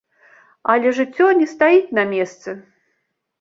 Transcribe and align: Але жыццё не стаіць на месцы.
Але 0.75 0.93
жыццё 0.99 1.27
не 1.41 1.47
стаіць 1.53 1.93
на 1.99 2.07
месцы. 2.15 2.57